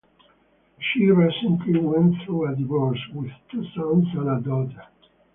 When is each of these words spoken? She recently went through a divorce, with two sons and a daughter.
She 0.79 1.11
recently 1.11 1.77
went 1.79 2.15
through 2.25 2.47
a 2.51 2.55
divorce, 2.55 2.99
with 3.13 3.31
two 3.51 3.63
sons 3.75 4.07
and 4.15 4.29
a 4.29 4.39
daughter. 4.41 4.85